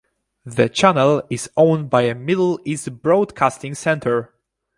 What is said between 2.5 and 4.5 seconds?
East Broadcasting Center.